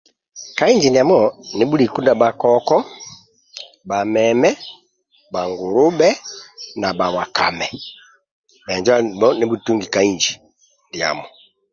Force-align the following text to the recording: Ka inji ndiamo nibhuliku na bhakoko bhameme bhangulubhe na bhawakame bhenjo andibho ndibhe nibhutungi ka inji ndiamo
Ka 0.57 0.65
inji 0.71 0.87
ndiamo 0.89 1.19
nibhuliku 1.57 1.99
na 2.05 2.13
bhakoko 2.21 2.75
bhameme 3.87 4.49
bhangulubhe 5.33 6.09
na 6.81 6.89
bhawakame 6.97 7.67
bhenjo 8.65 8.91
andibho 8.93 9.27
ndibhe 9.29 9.37
nibhutungi 9.39 9.85
ka 9.93 9.99
inji 10.09 10.33
ndiamo 10.89 11.25